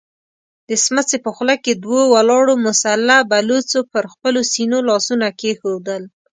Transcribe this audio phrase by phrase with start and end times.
[0.69, 6.03] د سمڅې په خوله کې دوو ولاړو مسلح بلوڅو پر خپلو سينو لاسونه کېښودل.